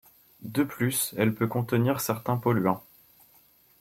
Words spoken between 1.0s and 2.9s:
elle peut contenir certains polluants.